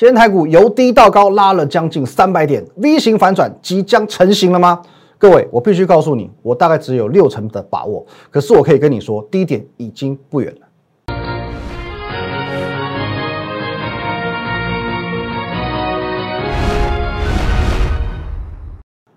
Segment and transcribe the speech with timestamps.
[0.00, 4.80] 今天台股由低到高拉了将近三百点，V 型反转即将成型了吗？
[5.18, 10.60] 各位，我必须告诉你，我大概只有六成的把握，可是我可以跟你说，低点已经不远了。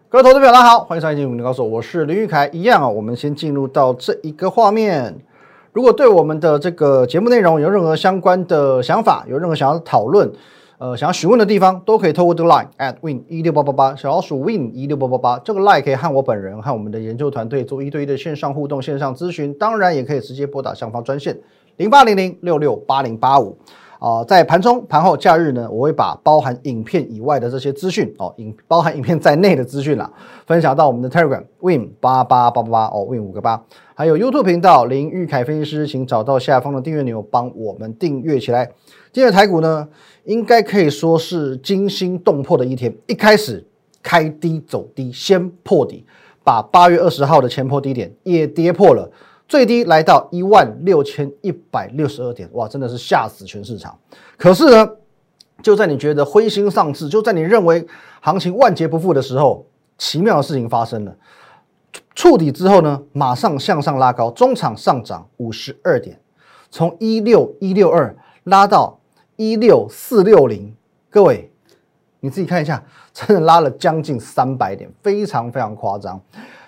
[0.09, 2.49] 各位投资朋友，大家好，欢迎收看《金融告诉我》，我是林玉凯。
[2.51, 5.15] 一样啊，我们先进入到这一个画面。
[5.71, 10.29] 如果对我们的这个节目内容有任何相关的想法，有任何想要讨论，
[10.83, 21.39] 呃，想要询问的地方，都可以透过这个 line at win 一六八八八，小老鼠 win 一六八八八，这个 line 可以和我本人和我们的研究团队做一对一的线上互动、线上咨询，当然也可以直接拨打上方专线
[21.77, 23.57] 零八零零六六八零八五。
[24.03, 30.11] 啊，在盘中、盘后、假日呢，我会把包含影片以外的这些资讯哦，影包含影片在内的资讯啦，
[30.45, 33.63] 分享到我们的 Telegram Win 八八八八八哦，Win 五个八，
[33.95, 38.65] 还有 YouTube 频道林玉凯分析师，请找到下方的订阅钮，帮我们订阅起来。
[39.13, 39.87] 今天的台股呢，
[40.25, 43.65] 应该可以说是惊心动魄的一天，一开始
[44.01, 46.05] 开低走低，先破底，
[46.43, 49.09] 把八月二十号的前破低点也跌破了。
[49.53, 53.95] 最低来到一万六千一百六十二点，哇，真的是吓死全市场。
[54.35, 54.89] 可是呢，
[55.61, 57.85] 就在你觉得灰心丧志，就在你认为
[58.19, 59.63] 行情万劫不复的时候，
[59.95, 61.15] 奇妙的事情发生了。
[62.15, 66.19] 触底之后呢，马上向上拉高，中场上涨五十二点，
[66.71, 68.99] 从一六一六二拉到
[69.35, 70.75] 一六四六零。
[71.11, 71.51] 各位，
[72.21, 76.19] 你自己看一下，真的拉了将近三百点，非常非常夸张。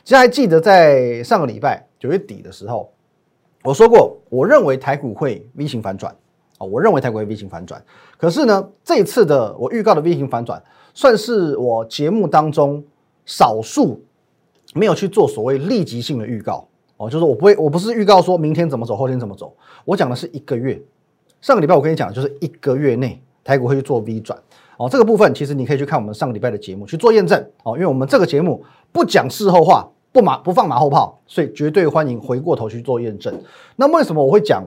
[0.06, 1.84] 其实还记得在上个礼拜。
[1.98, 2.94] 九月底的时候，
[3.64, 6.16] 我说过，我认为台股会 V 型反转
[6.60, 7.84] 啊，我认为台股会 V 型反转。
[8.16, 10.62] 可是呢，这次的我预告的 V 型反转，
[10.94, 12.84] 算是我节目当中
[13.26, 14.04] 少数
[14.76, 16.68] 没有去做所谓立即性的预告
[16.98, 19.52] 哦，就是我不会，我不是预告说明天怎么走，后天怎么走，
[19.86, 20.80] 我讲的是一个月。
[21.42, 24.40] 上个礼拜我跟你讲，就是一个月内台股会去做 V 转
[24.78, 29.90] 哦，这个部分其实你可以去看我们上个礼拜的节目去做验证哦，因为我们这个节目不讲事后话。
[30.16, 33.38] 不马不放马后炮，所以绝对欢迎回过头去做验证。
[33.76, 34.66] 那为什么我会讲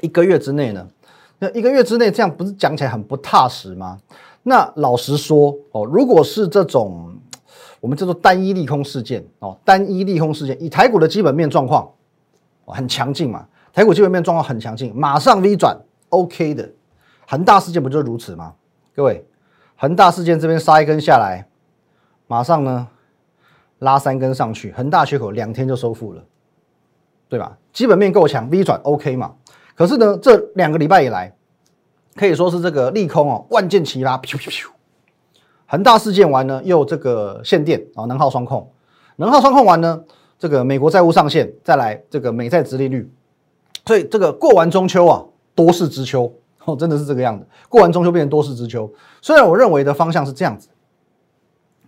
[0.00, 0.88] 一个月之内呢？
[1.38, 3.98] 那一个月之内这样不是讲起来很不踏实吗？
[4.44, 7.14] 那老实说哦，如果是这种
[7.82, 11.86] 我们叫做单一利空事件哦，单一利空事件，以台股的基本面状况
[12.64, 15.78] 很强劲嘛，台股基本面状况很强劲，马上 V 转
[16.08, 16.66] OK 的。
[17.26, 18.54] 恒大事件不就如此吗？
[18.94, 19.22] 各位，
[19.76, 21.46] 恒大事件这边杀一根下来，
[22.26, 22.88] 马上呢？
[23.80, 26.24] 拉三根上去，恒大缺口两天就收复了，
[27.28, 27.58] 对吧？
[27.72, 29.34] 基本面够强，V 转 OK 嘛？
[29.74, 31.34] 可是呢，这两个礼拜以来，
[32.14, 34.68] 可以说是这个利空哦，万箭齐发，咻咻咻！
[35.66, 38.70] 恒大事件完呢，又这个限电啊，能耗双控，
[39.16, 40.02] 能耗双控完呢，
[40.38, 43.10] 这个美国债务上限，再来这个美债殖利率，
[43.84, 45.22] 所以这个过完中秋啊，
[45.54, 46.32] 多事之秋
[46.64, 47.46] 哦，真的是这个样子。
[47.68, 50.68] 过完中秋变成多事之秋，虽然我认为的方向是这样子。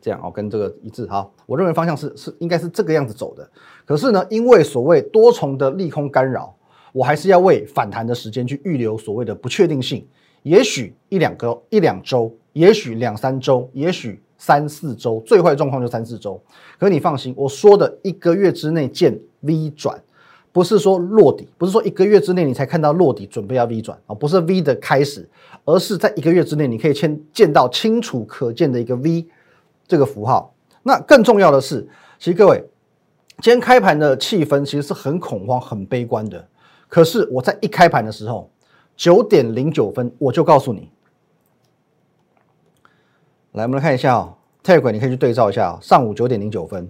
[0.01, 1.29] 这样哦，跟这个一致哈。
[1.47, 3.49] 我认为方向是是应该是这个样子走的。
[3.85, 6.55] 可是呢，因为所谓多重的利空干扰，
[6.93, 10.07] 我还是要为反弹的时间去预留所谓的不确定性。
[10.43, 16.41] 也许一两个一两周，也许两三周，也许三四周，最坏状况就三四周。
[16.79, 20.01] 可是你放心，我说的一个月之内见 V 转，
[20.53, 25.29] 不是说落底，不是说一个月之内你才看到落底，准备要 V 转啊，不是 V 的开始，
[25.65, 29.27] 而是在一个月之内你可以见见到清楚可见的一个 V。
[29.89, 31.89] 这个符号，那更重要的是，
[32.19, 32.63] 其实各位，
[33.41, 36.47] 今天开盘的气氛其实是很恐慌、很悲观的。
[36.89, 38.51] 可是我在一开盘的时候，
[38.95, 40.91] 九点零九分，我就告诉你，
[43.53, 46.87] 来，我们来看一下哦，泰股你可以去对照一下，上午九点零九分，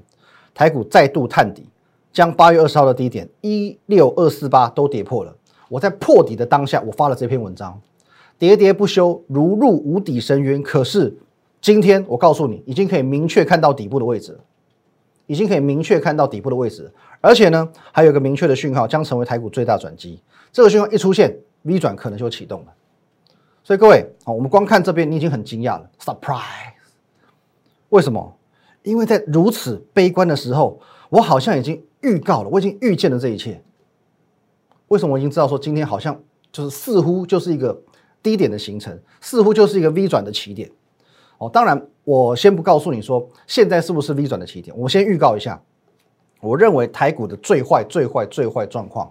[0.53, 1.69] 台股再度探底，
[2.13, 5.33] 将八月二十号的低点一六二四八都跌破了。
[5.69, 7.81] 我在破底的当下，我发了这篇文章，
[8.41, 10.61] 喋喋不休，如入无底深渊。
[10.61, 11.17] 可是。
[11.61, 14.39] 今天我告诉你，已经可以明确看到底部的位置，
[15.27, 20.23] 已经可以明确看到底部的位置，而且呢，还有个明确的讯号，将成为台股最大转机。
[20.53, 22.73] 这个讯号一出现，V 转可能就启动了。
[23.65, 26.41] 所以各位，好，我们光看这边，你已经很惊讶了，surprise。
[27.91, 28.37] 为什么？
[28.83, 30.81] 因为在如此悲观的时候，
[31.11, 33.61] 我好像已经预告了，我已经预见了这一切。
[34.87, 36.19] 为什么我已经知道说今天好像
[36.51, 37.79] 就是似乎就是一个
[38.23, 40.71] 低点的形成，似乎就是一个 V 转的起点。
[41.39, 45.61] 哦，当然，我先不告诉你说现在是不是 V 转的起点，我先预告一下，
[46.41, 49.11] 我认为台股的最坏、最坏、最坏状况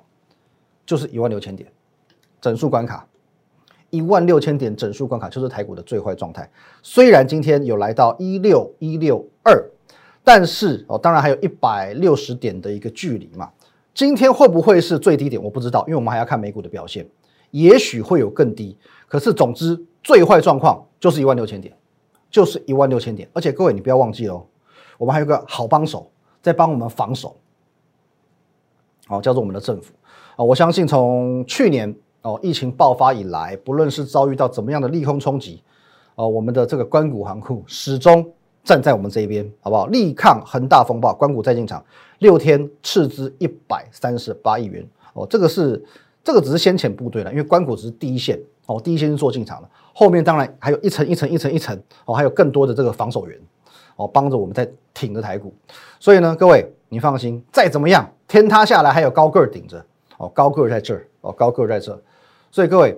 [0.86, 1.72] 就是一万六千点
[2.40, 3.08] 整数关卡，
[3.90, 6.50] 一万六千点整数关卡就是台股的最坏状态。
[6.84, 9.64] 虽然今天有来到一六一六二，
[10.24, 13.50] 但是哦，当然还有一百六十点的一个距离嘛。
[13.94, 15.42] 今天会不会是最低点？
[15.42, 17.10] 我不知道，因为我们还要看美股的表现，
[17.52, 18.78] 也许会有更低。
[19.08, 21.76] 可是总之最坏状况就是一万六千点，
[22.30, 23.30] 就是一万六千点。
[23.34, 24.46] 而且各位你不要忘记哦，
[24.98, 26.10] 我们还有个好帮手
[26.42, 27.36] 在帮我们防守，
[29.08, 29.94] 哦，叫做我们的政府
[30.36, 30.44] 啊。
[30.44, 35.62] 我相信从去年哦疫情爆发以来，不论是遭遇到怎么样的利空冲击，
[36.16, 38.34] 哦，我们的这个关谷行库始终
[38.64, 39.88] 站在我们这一边，好不好？
[39.88, 41.84] 力抗恒大风暴，关谷再进场，
[42.20, 45.84] 六天斥资一百三十八亿元哦，这个是。
[46.24, 53.40] 这个只是先遣部队了，因为关谷只是第一线哦，第一线是做进场的，后面当然还有一层一层一层一层哦，还有更多的这个防守员
[53.96, 55.54] 哦，帮着我们在挺着台股。
[56.00, 59.84] 所以呢，各位你放心，再怎么样天塌下来还有高个儿顶着
[60.18, 62.00] 哦，高个儿在这儿哦，高个儿在这儿，
[62.52, 62.96] 所以各位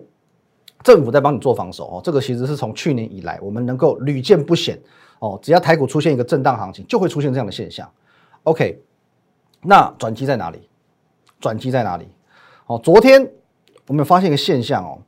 [0.84, 4.78] 政府在帮你做防守哦，这个其实是从去年以来我们能够屡见不鲜
[5.20, 7.90] 哦，只要台股出现一个震荡行情，就会出现这样的现象。
[8.44, 8.82] OK，
[9.62, 10.68] 那转机在哪里？
[11.40, 12.08] 转机在哪里？
[12.66, 13.30] 哦，昨天
[13.88, 15.00] 我们发现一个现象哦，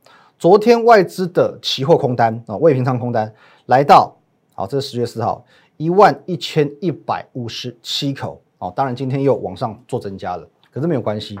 [0.42, 3.32] 昨天外资的期货空单啊，未平仓空单
[3.66, 4.12] 来到，
[4.54, 5.44] 好，这是十月四号
[5.76, 11.38] 一万一千一百五十七口哦，当然今天又往上做增加了，可是没有关系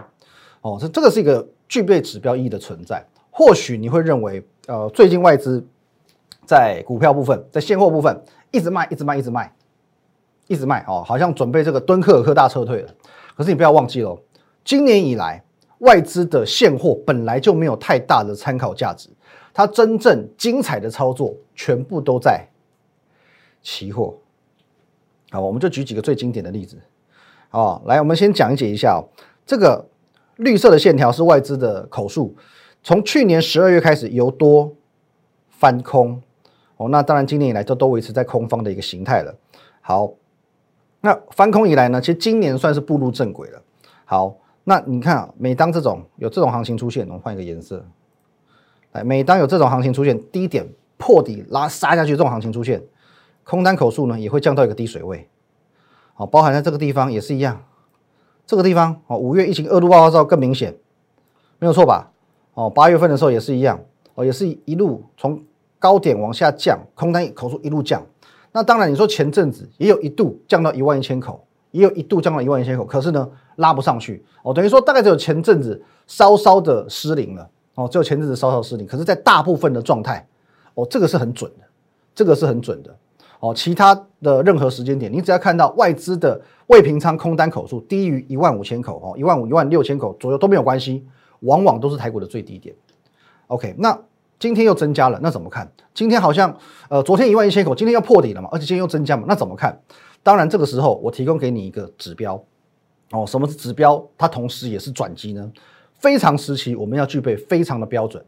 [0.60, 3.04] 哦，这这个是一个具备指标意义的存在。
[3.32, 5.66] 或许你会认为，呃，最近外资
[6.46, 8.22] 在股票部分，在现货部分
[8.52, 9.52] 一直卖，一直卖，一直卖，
[10.46, 12.94] 一直卖哦，好像准备这个敦刻尔克大撤退了。
[13.36, 14.16] 可是你不要忘记了，
[14.64, 15.42] 今年以来。
[15.82, 19.08] 外资的现货本来就没有太大的参考价值，
[19.52, 22.46] 它真正精彩的操作全部都在
[23.62, 24.14] 期货。
[25.30, 26.78] 好，我们就举几个最经典的例子。
[27.50, 29.02] 哦，来，我们先讲解一下哦。
[29.44, 29.84] 这个
[30.36, 32.36] 绿色的线条是外资的口数，
[32.84, 34.72] 从去年十二月开始由多
[35.48, 36.22] 翻空。
[36.76, 39.34] 哦，那当然今年以来都都维持在空方的一个形态了。
[39.80, 40.12] 好，
[41.00, 43.60] 那翻空以来呢，其实今年算是步入正轨了。
[44.04, 44.36] 好。
[44.64, 47.84] 那你看啊，每当这种有这种行情出现，我们换一个颜色。
[48.92, 52.82] 来，每当有这种行情出现，低点破底拉杀下去，这种行情出现，
[53.42, 55.28] 空单口数呢也会降到一个低水位。
[56.14, 57.64] 好，包含在这个地方也是一样。
[58.46, 60.76] 这个地方哦，五月疫情二度爆发之后更明显，
[61.58, 62.12] 没有错吧？
[62.54, 63.80] 哦，八月份的时候也是一样，
[64.14, 65.42] 哦，也是一路从
[65.78, 68.04] 高点往下降，空单口数一路降。
[68.52, 71.44] 那当然，你说前阵子也有一度降到一万一千口。
[71.72, 80.26] 也有一度降到一万一千口，可是呢拉不上去哦，等于说大概只有前阵子稍稍的失灵了哦，只有前阵子稍稍失灵，可是，在大部分的状态
[80.74, 81.64] 哦，这个是很准的，
[82.14, 82.94] 这个是很准的
[83.40, 83.54] 哦。
[83.54, 91.04] 其他的任何时间点，你只要看到外资的未平仓空单口数低于一万五千口哦，一万五、一万六千口左右都没有关系，
[91.40, 92.74] 往往都是台股的最低点。
[93.46, 93.98] OK，那
[94.38, 95.70] 今天又增加了，那怎么看？
[95.94, 96.54] 今天好像
[96.88, 99.80] 呃，昨天一万一千口，今天要破底了嘛，而且今天又增加嘛，那怎么看？
[100.24, 102.40] 当然，这个时候我提供给你一个指标
[103.10, 104.00] 哦，什么是指标？
[104.16, 105.50] 它同时也是转机呢。
[105.94, 108.24] 非常时期，我们要具备非常的标准。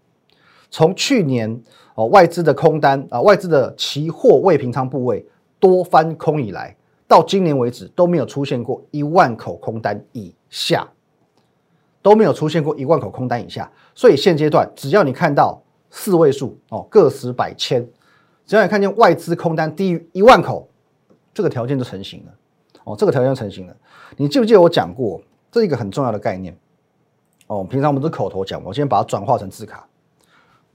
[0.71, 1.63] 从去年
[1.95, 5.25] 哦，外资的空单啊，外资的期货未平仓部位
[5.61, 6.77] 多翻空以来，
[7.07, 10.89] 到今年为止都没有出现过一万口空单以下，
[12.03, 13.71] 都没有出现过一万口空单以下。
[13.95, 17.89] 所以现阶段，只要你看到四位数哦，个十百千，
[18.45, 20.69] 只要你看见外资空单低于一万口。
[21.35, 22.33] 这个条件就成型了，
[22.85, 23.77] 哦，这个条件成型了。
[24.17, 25.21] 你记不记得我讲过
[25.51, 26.57] 这一个很重要的概念？
[27.49, 29.87] 哦，平常我们都口头讲，我今天把它转化成字卡。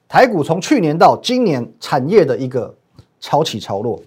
[0.07, 2.75] 台股从去年到今年产业的一个
[3.19, 4.01] 潮起潮落。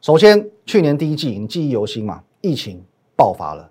[0.00, 2.22] 首先，去年第一季你记忆犹新嘛？
[2.40, 2.82] 疫情
[3.16, 3.70] 爆发了。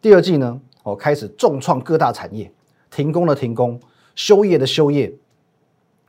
[0.00, 2.52] 第二季呢，哦，开始重创各大产业，
[2.90, 3.80] 停工的停工，
[4.14, 5.12] 休业的休业，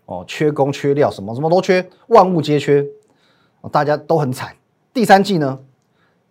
[0.06, 2.86] 哦，缺工缺料，什么什么都缺，万物皆缺，
[3.72, 4.56] 大家都很惨。
[4.96, 5.60] 第三季呢，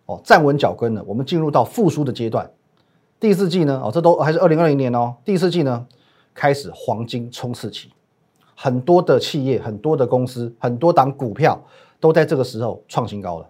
[0.07, 2.49] 哦，站稳脚跟了，我们进入到复苏的阶段。
[3.19, 5.15] 第四季呢，哦，这都还是二零二零年哦。
[5.23, 5.85] 第四季呢，
[6.33, 7.91] 开始黄金冲刺期，
[8.55, 11.63] 很多的企业、很多的公司、很多档股票
[11.99, 13.47] 都在这个时候创新高了。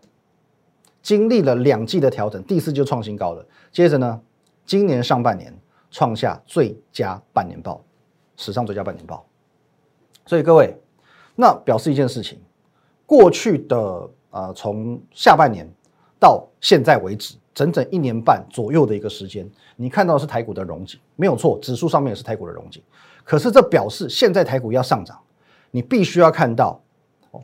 [1.01, 3.45] 经历了两季的调整，第四就创新高了。
[3.71, 4.19] 接着呢，
[4.65, 5.57] 今年上半年
[5.91, 7.81] 创下最佳半年报，
[8.35, 9.25] 史上最佳半年报。
[10.25, 10.75] 所以各位，
[11.35, 12.37] 那表示一件事情，
[13.05, 14.09] 过去的。
[14.35, 15.65] 呃，从下半年
[16.19, 22.83] 到现在为止，整整一年半左右的一个时间，你看到的是台股的荣景，没有错，指数上面也是台股的荣景。
[23.23, 25.17] 可是这表示现在台股要上涨，
[25.71, 26.77] 你必须要看到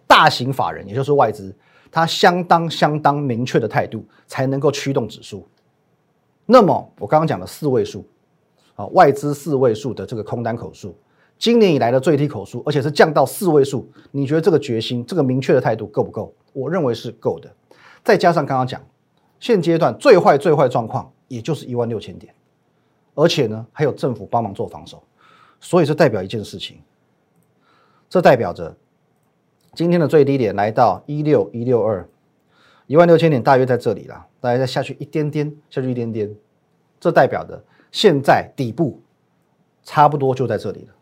[0.05, 1.55] 大型法人，也就是外资，
[1.89, 5.47] 它相当相当明确的态度，才能够驱动指数。
[6.45, 8.05] 那么我刚刚讲的四位数
[8.75, 10.93] 啊，外资四位数的这个空单口数。
[11.41, 16.31] 今年以来的最低口数，而且是降到四位数，你觉得这个决心、这个明确的态度够不够？
[16.53, 17.51] 我认为是够的。
[18.03, 18.79] 再加上刚刚讲，
[19.39, 22.31] 现阶段最坏最坏状况也就是一万六千点，
[23.15, 25.01] 而且呢还有政府帮忙做防守，
[25.59, 26.77] 所以这代表一件事情：
[28.07, 28.77] 这代表着
[29.73, 32.07] 今天的最低点来到一六一六二，
[32.85, 36.31] 一万六千点大约在这里了，大概再下去一点点，下去一点点，
[36.99, 39.01] 这代表的现在底部
[39.81, 40.93] 差不多就在这里了。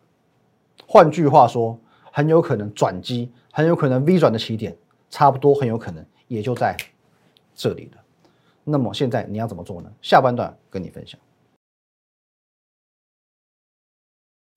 [0.92, 1.80] 换句话说，
[2.12, 4.76] 很有可能转机，很有可能 V 转的起点，
[5.08, 6.76] 差不多很有可能也就在
[7.54, 8.02] 这里了。
[8.64, 9.92] 那么现在你要怎么做呢？
[10.02, 11.20] 下半段跟你分享。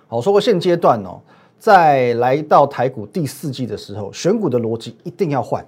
[0.06, 1.20] 好，说过现阶段哦，
[1.58, 5.66] 在来到台股第四季的时候，选股的逻辑一定要换，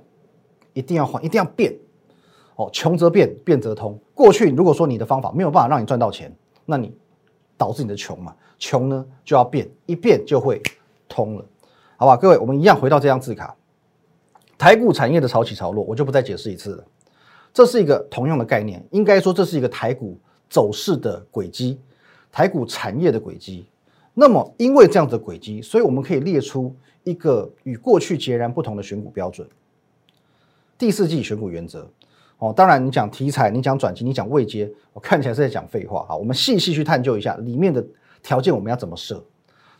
[0.72, 1.76] 一定要换，一定要变。
[2.56, 4.00] 哦，穷则变，变则通。
[4.14, 6.96] 过去如果说你的方法没有办法让你赚到钱，那你
[7.56, 10.60] 导致你的穷嘛，穷呢就要变，一变就会
[11.08, 11.44] 通了，
[11.96, 12.16] 好吧？
[12.16, 13.54] 各位，我们一样回到这张字卡，
[14.58, 16.84] 台股产业的潮起潮落，我就不再解释一次了。
[17.52, 20.18] 这是一个同样的概念，应该说这是一个台股
[20.50, 21.78] 走势的轨迹，
[22.32, 23.66] 台股产业的轨迹。
[24.12, 29.48] 那么，因为这样的轨迹，所以我们可以列出一个与过去截然不同的选股标准。
[30.76, 31.88] 第四季选股原则
[32.44, 36.14] 哦，当然你讲题材，你讲转机，你讲未接，我看起来是在讲废话啊。
[36.14, 37.82] 我们细细去探究一下里面的
[38.22, 39.24] 条件，我们要怎么设？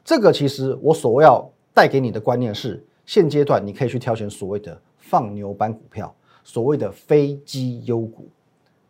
[0.03, 6.15] 这个其实我所要带给你的观念是，现阶段你可以去挑选所谓的放牛班股票。
[6.43, 8.29] 所谓的非绩优股，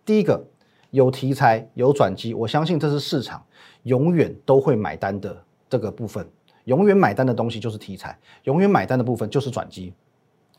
[0.05, 0.45] 第一个
[0.91, 3.45] 有题材有转机，我相信这是市场
[3.85, 5.37] 永远都会买单的
[5.69, 6.25] 这个部分。
[6.65, 9.93] 永远买单的东西就是题材，永远买单的部分就是转机。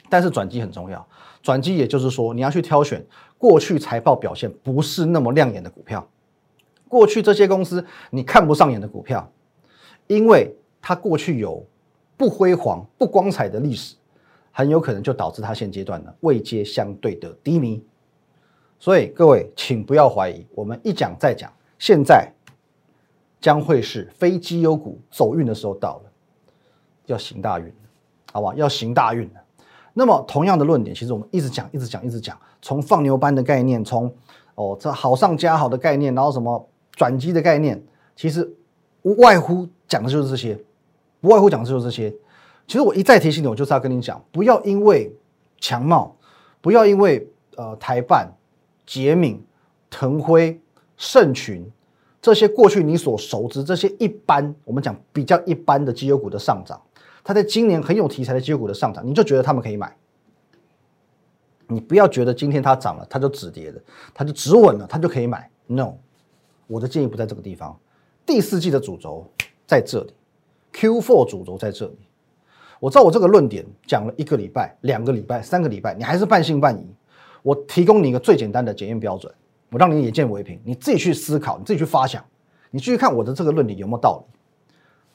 [0.10, 1.08] 但是转机很重要，
[1.42, 3.06] 转机也就是说你要去挑选
[3.38, 6.08] 过去财报表现不是那么亮眼的股票，
[6.88, 9.32] 过去这些公司你看不上眼的股票，
[10.08, 11.66] 因为它过去有
[12.18, 13.96] 不辉煌、不光彩的历史。
[14.58, 17.84] 很有可能就导致它现阶段呢位阶相对的低迷，
[18.80, 22.32] 所以各位请不要怀疑，我们一讲再讲，现在
[23.42, 26.12] 将会是非绩优股走运的时候到了，
[27.08, 27.70] 要行大运，
[28.32, 28.54] 好不好？
[28.54, 29.45] 要行大运了。
[29.98, 34.14] 那么同样的论点，其实我们一直讲，一直讲，一直讲，从放牛班的概念，从
[34.56, 37.82] 哦这好上加好的概念，然后什么转机的概念，
[38.14, 38.54] 其实
[39.04, 40.60] 无外乎讲的就是这些，
[41.22, 42.14] 不外乎讲的就是这些。
[42.68, 45.16] 其实我一再提醒你，我就是要跟你讲，不要因为
[45.62, 46.14] 强茂，
[46.60, 47.26] 不要因为
[47.56, 48.30] 呃台办、
[48.86, 49.42] 捷敏、
[49.90, 50.60] 腾辉、
[50.98, 51.66] 盛群
[52.22, 56.82] 这些过去你所熟知这些一般，我们讲比较一般的绩优股的上涨，
[57.26, 59.98] 它在今年很有题材的绩优股的上涨，你就觉得他们可以买。
[61.68, 63.82] 你不要觉得今天它涨了，它就止跌了，
[64.14, 65.50] 它就止稳了，它就可以买。
[65.66, 65.96] No，
[66.68, 67.76] 我的建议不在这个地方。
[68.28, 69.28] 第四季的主轴
[69.66, 70.14] 在这里
[70.72, 71.98] ，Q4 主轴在这里。
[72.80, 76.86] 我知道我这个论点讲了一个礼拜、两个礼拜、三个礼拜，你还是半信半疑。
[77.42, 79.34] 我提供你一个最简单的检验标准，
[79.72, 82.24] 我让你眼见为凭，你自己去思考，你自己去发想，
[82.70, 84.40] 你继续看我的这个论点有没有道理。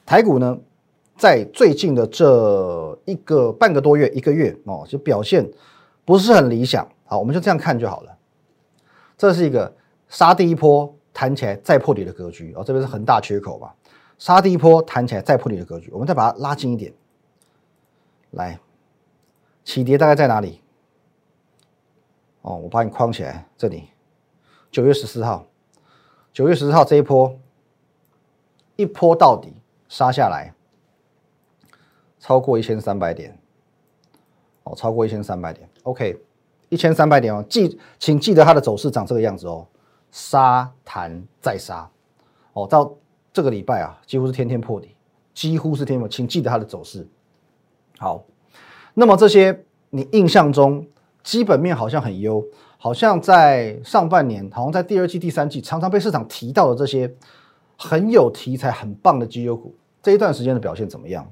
[0.05, 0.57] 台股呢，
[1.17, 5.47] 在最近的这一个半个多月、一个月哦，就表现
[6.03, 6.87] 不是很理想。
[7.05, 8.17] 好，我们就这样看就好了。
[9.17, 9.75] 这是一个
[10.07, 13.75] 杀第一波弹起来再破底的格局哦，这边是恒大缺口吧？
[14.17, 16.93] 杀第一波弹起来再破底的格局，我们再把它拉近一点。
[18.31, 18.59] 来，
[19.63, 20.61] 起跌大概在哪里？
[22.41, 23.89] 哦，我把你框起来，这里，
[24.71, 25.45] 九月十四号，
[26.33, 27.37] 九月十四号这一波，
[28.75, 29.53] 一波到底
[29.89, 30.55] 杀下来，
[32.21, 33.35] 超过一千三百点，
[34.63, 36.15] 哦，超过一千三百点，OK，
[36.69, 39.65] 一千三百点哦，记，请记得它的走势长这个样子哦，
[40.11, 41.89] 杀弹再杀，
[42.53, 42.93] 哦，到
[43.33, 44.95] 这个礼拜啊，几乎是天天破底，
[45.33, 47.07] 几乎是天天，请记得它的走势。
[47.97, 48.23] 好，
[48.93, 50.85] 那么这些你印象中
[51.23, 52.45] 基本面好像很优，
[52.77, 57.11] 好像在上半年，好像在第二季、第三季常常被市场提到的这些
[57.77, 59.73] 很有题材、很棒的绩优股，
[60.03, 61.27] 这一段时间的表现怎么样？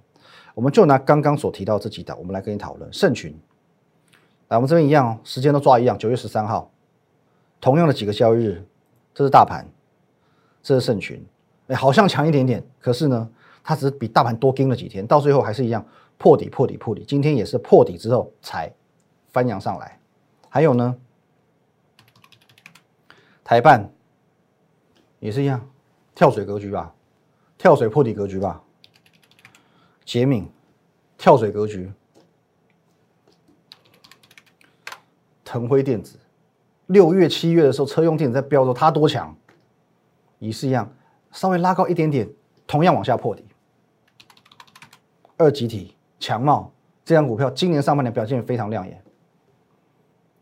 [0.55, 2.91] 我们就拿刚刚所提到这几档，我们来跟你讨论。
[2.91, 3.37] 盛群，
[4.47, 6.71] 来，我们这边一样哦，时间都抓一样，九月十三号，
[7.61, 8.65] 同样的几个交易日，
[9.13, 9.67] 这是大盘，
[10.61, 11.25] 这是盛群，
[11.67, 13.29] 哎，好像强一点点，可是呢，
[13.63, 15.85] 它只是比大盘多跟了几天，到最后还是一样。
[16.17, 17.05] 破底，破底，破底。
[17.07, 18.69] 今天也是破底之后才
[19.31, 19.97] 翻扬上来。
[20.49, 20.93] 还有呢，
[23.41, 23.89] 台办
[25.19, 25.65] 也是一样，
[26.13, 26.93] 跳水格局吧，
[27.57, 28.61] 跳水破底格局吧。
[30.09, 30.49] 捷敏
[31.19, 31.93] 跳水格局，
[35.45, 36.17] 腾辉电子
[36.87, 39.37] 六月、七月的时候，车用电子在飙的时候，它多强，
[40.39, 40.91] 也是一样，
[41.31, 42.27] 稍微拉高一点点，
[42.65, 43.45] 同样往下破底。
[45.37, 45.95] 二级体。
[46.19, 46.73] 强茂
[47.05, 49.03] 这张股票今年上半年表现非常亮眼，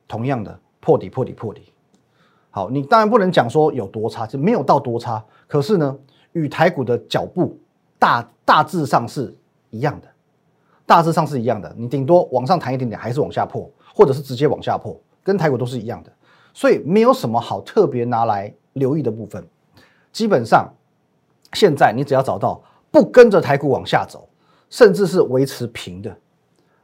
[0.08, 1.74] 同样的破底破底破底。
[2.52, 5.26] 好，你当然不能讲说有多差，就没有到多差。
[5.46, 6.00] 可是呢，
[6.32, 7.60] 与台股的脚步
[8.00, 9.38] 大大致上是
[9.70, 10.08] 一样的。
[10.86, 16.12] 大致上是一样的，你顶多往上弹一点点，还是往下破，或者是直接往下破，跟台股都是一样的，
[16.54, 19.46] 所以没有什么好特别拿来留意的部分。
[20.14, 20.74] 基本上，
[21.54, 24.30] 现在你只要找到不跟着台股往下走，
[24.70, 26.16] 甚至是维持平的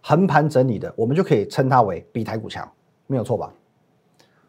[0.02, 2.70] 横盘整理的，我们就可以称它为比台股强，
[3.08, 3.54] 没有错吧？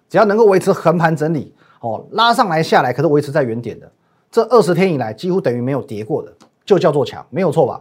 [0.09, 3.91] 只要能够维持横盘整理，哦，拉上来下来，可是维持在原点的，
[4.33, 6.33] 这二十天以来几乎等于没有跌过的，
[6.65, 7.81] 就叫做强，没有错吧？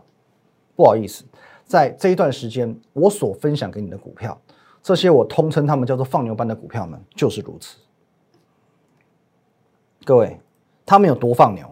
[0.76, 1.24] 不好意思，
[1.66, 4.40] 在这一段时间，我所分享给你的股票，
[4.82, 7.78] 这些我通称他们叫做放牛班的股票们，就是如此。
[10.04, 10.40] 各位，
[10.86, 11.68] 他们有多放牛？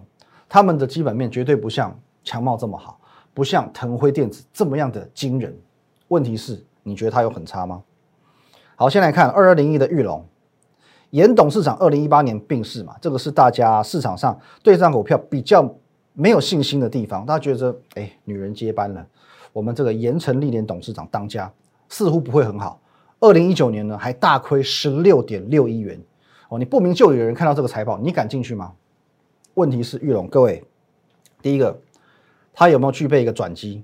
[0.48, 3.00] 他们的基本面绝对不像强茂这么好，
[3.34, 5.58] 不像腾辉电子这么样的惊人。
[6.10, 7.81] 问题是，你觉得它有很差吗？
[8.75, 10.24] 好，先来看二二零一的玉龙，
[11.10, 15.75] 严董事长二零一八年病逝嘛，这个是大家市场上对这张股票比较。
[16.13, 19.06] 没有信心的地方，大家觉得，哎，女人接班了，
[19.53, 21.51] 我们这个盐城历年董事长当家，
[21.89, 22.80] 似乎不会很好。
[23.20, 26.00] 二零一九年呢，还大亏十六点六亿元
[26.50, 26.60] 哦。
[26.60, 28.74] 你不明就里的人看到这个财报，你敢进去吗？
[29.53, 30.63] 问题是玉龙，各位，
[31.41, 31.80] 第一个，
[32.53, 33.84] 他有没有具备一个转机？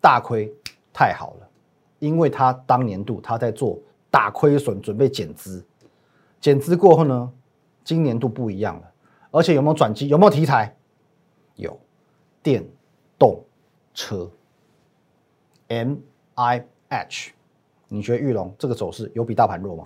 [0.00, 0.52] 大亏
[0.92, 1.48] 太好了，
[1.98, 3.78] 因为他当年度他在做
[4.10, 5.64] 大亏损，准备减资，
[6.40, 7.32] 减资过后呢，
[7.82, 8.82] 今年度不一样了，
[9.30, 10.08] 而且有没有转机？
[10.08, 10.76] 有没有题材？
[11.56, 11.78] 有
[12.42, 12.64] 电
[13.18, 13.42] 动
[13.92, 14.30] 车
[15.68, 15.96] ，M
[16.34, 17.32] I H，
[17.88, 19.84] 你觉得玉龙这个走势有比大盘弱吗？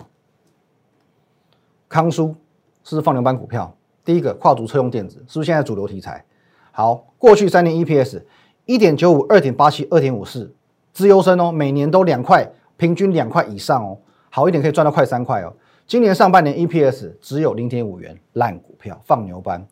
[1.87, 2.35] 康舒
[2.83, 6.23] 是放牛班股票，第一个跨足车用电子，是不是现在主流题材？
[6.71, 8.25] 好，过去三年 E P S
[8.65, 10.53] 一点九五、二点八七、二点五四，
[10.93, 12.47] 资优生哦，每年都两块，
[12.77, 13.97] 平均两块以上哦，
[14.29, 15.53] 好一点可以赚到快三块哦。
[15.87, 19.67] 今年上半年 E P S 只有零点五元，烂股票，放牛班。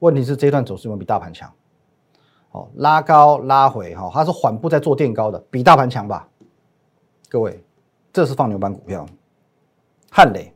[0.00, 1.52] 问题是这一段走势有没有比大盘强？
[2.52, 6.28] 哦，拉高拉回哈，它是缓步在做垫高的，比大盘强吧？
[7.28, 7.62] 各位，
[8.12, 9.06] 这是放牛班股票。
[10.10, 10.54] 汉雷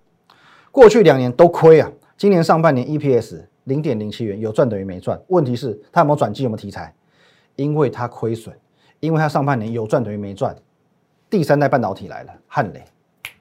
[0.71, 5.21] 过去两年都亏啊，今年上半年 EPS 零点零七元，有赚等于没赚。
[5.29, 6.95] 问题是它有没有转机，有没有题材？
[7.57, 8.59] 因为它亏损，
[9.01, 10.57] 因为它上半年有赚等于没赚。
[11.29, 12.83] 第三代半导体来了，汉雷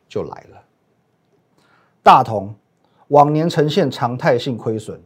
[0.09, 0.61] 就来了。
[2.03, 2.53] 大同
[3.07, 5.01] 往年呈现常态性亏损。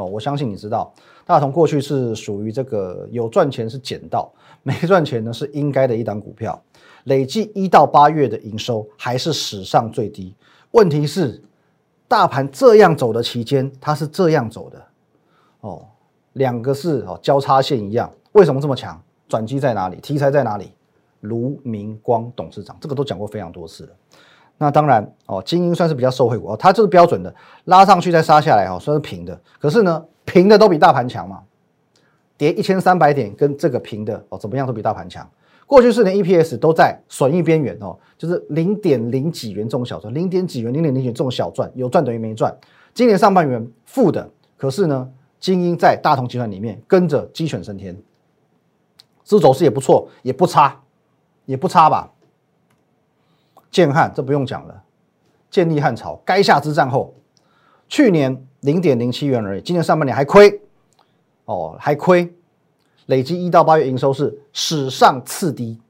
[0.00, 0.92] 哦，我相信你知道，
[1.26, 4.32] 大同过去是属于这个有赚钱是捡到，
[4.62, 6.60] 没赚钱呢是应该的一档股票。
[7.04, 10.34] 累计一到八月的营收还是史上最低。
[10.70, 11.42] 问题是，
[12.08, 14.82] 大盘这样走的期间，它是这样走的。
[15.60, 15.86] 哦，
[16.34, 19.00] 两个是哦交叉线一样，为什么这么强？
[19.28, 19.96] 转机在哪里？
[20.00, 20.72] 题材在哪里？
[21.20, 23.90] 卢明光董事长，这个都讲过非常多次了。
[24.62, 29.40] 那当然哦，精英算是比较受惠股哦，它就是标准的拉上去再杀下来哦，算是平的。
[29.58, 31.40] 可是呢，平的都比大盘强嘛，
[32.36, 35.26] 跌一千三百点跟这个平的哦，怎么样都比大盘强。
[35.66, 42.54] 过去四年 EPS 都在损益边缘哦，就是零点零几元这种小赚，零点几元、零点零几这种小赚，有赚等于没赚。
[42.92, 47.96] 今年上半年负的，可是呢，精英在大同集团里面跟着鸡犬升天，
[49.24, 50.82] 这走势也不错，也不差，
[51.46, 52.12] 也不差吧。
[53.70, 54.82] 建汉这不用讲了，
[55.50, 57.14] 建立汉朝垓下之战后，
[57.88, 60.60] 去年零点零七元而已，今年上半年还亏，
[61.44, 62.34] 哦还亏，
[63.06, 65.80] 累计一到八月营收是史上次低。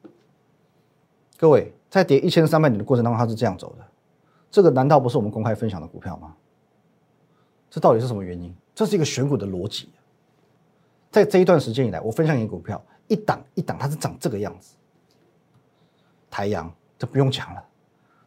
[1.39, 3.85] 各位在跌一千三百点的过程当中，它是这样走的，
[4.51, 6.35] 这个难道不是我们公开分享的股票吗？
[7.71, 8.55] 这到底是什么原因？
[8.75, 9.89] 这是一个选股的逻辑。
[11.11, 14.75] 在这一段时间以来，我分享一个股票，一档一档它是长这个样子，
[16.31, 17.65] 台阳这不用讲了。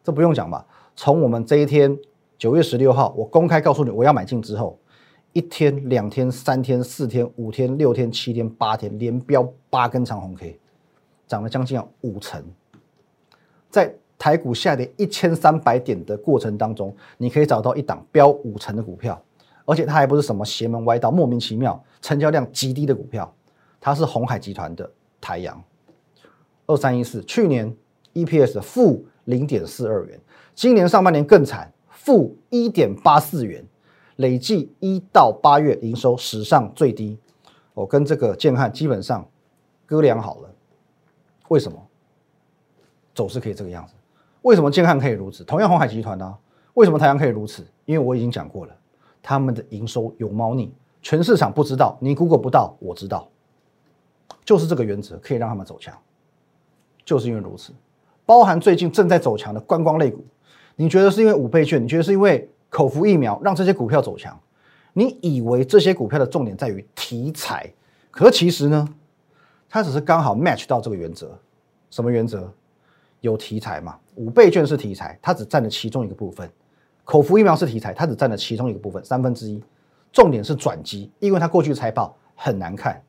[0.04, 0.64] 这不用讲吧？
[0.94, 1.98] 从我们这一天
[2.36, 4.78] 九月十六号，我公开告诉你我要买进之后，
[5.32, 10.60] 一天、两天、三天、四天、五天、六天、七天、八天，连标八根长红 K，
[11.26, 12.44] 涨了将近五成。
[13.70, 19.18] 在台股下跌一千三百点的过程当中，你可以找到一档标五成的股票，
[19.64, 23.34] 而且它还不是什么邪门歪道、莫名其妙、成交量极低的股票，
[23.80, 24.88] 它是红海集团的
[25.18, 25.64] 台阳
[26.66, 27.74] 二三一四，去年
[28.12, 29.06] EPS 负。
[29.24, 30.20] 零点四二元，
[30.54, 33.64] 今年上半年更惨，负一点八四元，
[34.16, 37.18] 累计一到八月营收史上最低。
[37.72, 39.28] 我跟这个建汉基本上
[39.86, 40.50] 割粮好了。
[41.48, 41.78] 为什么
[43.14, 43.94] 走势可以这个样子？
[44.42, 45.42] 为什么建汉可以如此？
[45.44, 46.36] 同样红海集团呢？
[46.74, 47.66] 为什么太阳可以如此？
[47.84, 48.76] 因为我已经讲过了，
[49.22, 53.28] 他们的营收有猫腻，全市场不知道，你 Google 不到，我知道，
[54.44, 55.96] 就是这个原则可以让他们走强，
[57.04, 57.72] 就是因为如此。
[58.26, 60.24] 包含最近正在走强的观光类股，
[60.76, 61.82] 你觉得是因为五倍券？
[61.82, 64.38] 你觉得是因为口服疫苗让这些股票走强？
[64.92, 67.70] 你以为这些股票的重点在于题材？
[68.10, 68.88] 可其实呢，
[69.68, 71.36] 它只是刚好 match 到这个原则，
[71.90, 72.52] 什么原则？
[73.20, 73.96] 有题材嘛？
[74.16, 76.46] 五倍券是题材，它只占了其中一个部分；
[77.04, 79.62] 口服疫苗是题材，它只占了其中一个部分，三分之一。
[80.12, 83.02] 重点是转机，因为它过去财报很难看，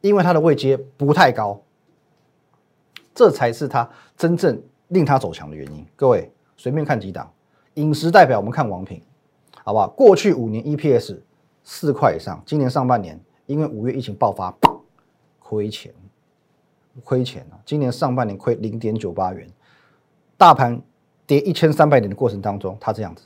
[0.00, 1.60] 因为它的位阶不太高，
[3.20, 5.86] 这才是它真正令它走强的原因。
[5.94, 7.30] 各位随便看几档，
[7.74, 9.02] 饮食代表我们看王品，
[9.62, 9.86] 好不好？
[9.88, 11.18] 过去五年 EPS
[11.62, 14.56] 四块以上，今年上半年因为五月疫情爆发，
[15.38, 15.92] 亏钱。
[17.04, 19.46] 亏钱了，今年上半年亏零点九八元，
[20.38, 20.80] 大盘
[21.26, 23.24] 跌一千三百点的过程当中，它这样子，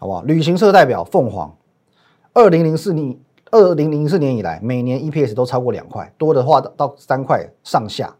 [0.00, 0.22] 好不好？
[0.24, 1.56] 旅行社代表凤凰，
[2.32, 3.16] 二零零四年
[3.54, 8.12] 二零零四年以来，每年 EPS 都超过两块，多的话到三块上下，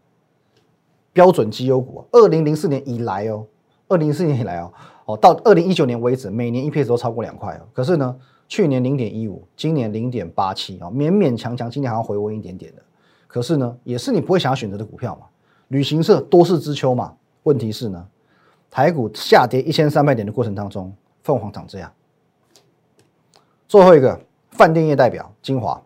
[1.11, 2.05] 标准绩优股。
[2.13, 3.45] 二零零四年以来哦，
[3.89, 4.71] 二零零四年以来哦，
[5.03, 7.67] 哦到二零一九年为止，每年 EPS 都超过两块哦。
[7.73, 8.15] 可是呢，
[8.47, 12.81] 去年零点一五，今年零点八七啊，勉勉强强，今年好像回温一点点的。
[13.27, 15.25] 可是呢，也是你不会想要选择的股票嘛？
[15.67, 17.13] 旅行社多事之秋嘛。
[17.43, 18.07] 问题是呢，
[18.71, 21.91] 台股下跌一千三百点的过程当中，凤凰长这样。
[23.67, 24.17] 最后一个
[24.55, 25.83] 饭店业代表金华，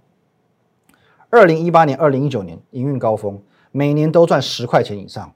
[1.31, 5.33] 二零一八年、二零一九年营运高峰，每年都赚十块钱以上。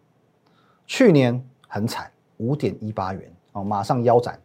[0.85, 4.39] 去年很惨，五点一八元哦，马上腰斩。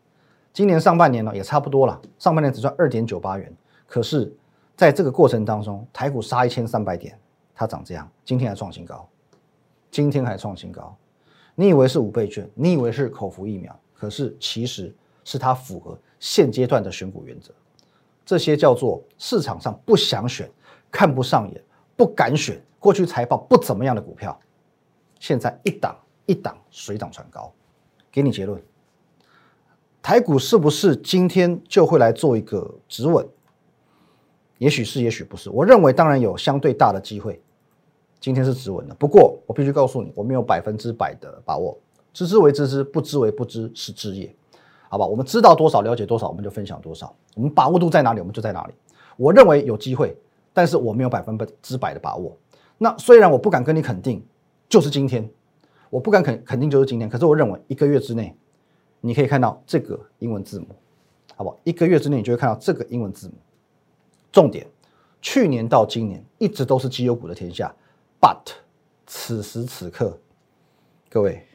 [0.55, 3.55] 今年上半年呢，也差不多了，上半年只赚二点九八元。
[3.87, 4.35] 可是，
[4.75, 7.19] 在这个过程当中，台股杀一千三百点。
[7.55, 9.07] 它长这样，今天还创新高，
[9.91, 10.97] 今天还创新高。
[11.55, 17.53] 你以为是五倍券，你以为是口服疫苗，可是其实是它符合现阶段的选股原则。
[18.29, 20.47] 这些叫做市场上不想选、
[20.91, 21.65] 看不上眼、
[21.97, 24.39] 不敢选、过去财报不怎么样的股票，
[25.19, 27.51] 现在一档一档水涨船高。
[28.13, 28.63] 给你结论，
[30.03, 33.27] 台股是不是今天就会来做一个止稳？
[34.59, 35.49] 也许是，也许不是。
[35.49, 37.41] 我认为当然有相对大的机会。
[38.21, 41.79] 今天是止稳的，不过我必须告诉你，我没有百分之百的把握。
[42.13, 44.37] 知之为知之，不知为不知，是知也。
[44.89, 47.15] 好吧，我们知道多少，了解多少，我们就分享多少。
[47.35, 48.73] 我们把握度在哪里，我们就在哪里。
[49.17, 50.17] 我认为有机会，
[50.53, 52.37] 但是我没有百分之百的把握。
[52.79, 54.25] 那虽然我不敢跟你肯定，
[54.69, 55.29] 就是今天，
[55.91, 57.09] 我不敢肯肯定就是今天。
[57.09, 58.35] 可是我认为一个月之内，
[59.01, 60.67] 你可以看到这个英文字母，
[61.37, 61.59] 好不好？
[61.65, 63.35] 一个月之内，你就会看到这个英文字母。
[64.31, 64.67] 重点，
[65.21, 67.75] 去年到今年一直都是绩优股的天下。
[68.21, 68.53] But，
[69.07, 70.19] 此时此刻，
[71.09, 71.47] 各位，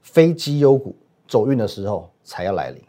[0.00, 0.96] 非绩优股
[1.28, 2.82] 走运的时候才要来临，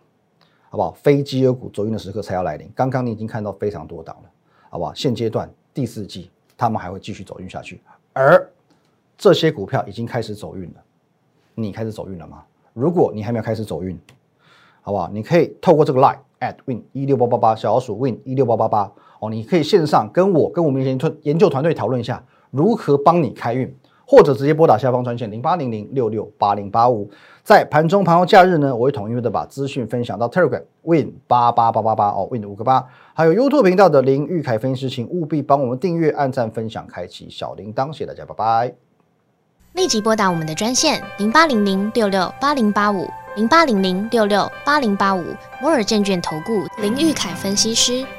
[0.69, 0.91] 好不好？
[0.93, 2.71] 非绩优股走运的时刻才要来临。
[2.73, 4.29] 刚刚你已经看到非常多档了，
[4.69, 4.93] 好不好？
[4.93, 7.81] 现阶段第四季，他们还会继续走运下去，
[8.13, 8.49] 而
[9.17, 10.83] 这些股票已经开始走运了。
[11.53, 12.43] 你开始走运了吗？
[12.73, 13.99] 如果你还没有开始走运，
[14.81, 15.09] 好不好？
[15.11, 22.23] 你可以透过这个 line at win 一六八八八小老鼠 win 一六八八八哦，你可以线上跟我跟我们研究研究团队讨论一下。
[22.51, 23.71] 如何帮你开运，
[24.09, 27.07] 或者直接拨打下方专线零八零零六六八零八五。
[27.43, 38.73] 在盘中、盘后、假日呢，我会统一的把资讯分享到 Telegram Win 八八八八八哦，Win 五个八，还有 YouTube 频道的林玉凯分析师，请务必帮我们订阅、按赞、分享、开启小铃铛，谢谢大家，拜拜。
[39.73, 45.23] 立即拨打我们的专线零八零零六六八零八五零八零零六六八零八五
[45.61, 48.03] 摩尔证券投顾林玉凯分析师。